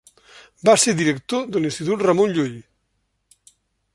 [0.69, 2.57] Va ser director de l'Institut Ramon Llull.